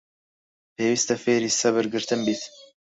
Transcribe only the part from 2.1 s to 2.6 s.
بیت.